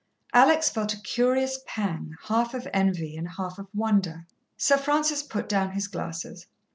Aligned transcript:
Alex 0.33 0.67
felt 0.67 0.95
a 0.95 0.99
curious 0.99 1.59
pang, 1.67 2.15
half 2.23 2.55
of 2.55 2.67
envy 2.73 3.15
and 3.15 3.27
half 3.37 3.59
of 3.59 3.67
wonder. 3.71 4.25
Sir 4.57 4.75
Francis 4.77 5.21
put 5.21 5.47
down 5.47 5.73
his 5.73 5.87
glasses. 5.87 6.47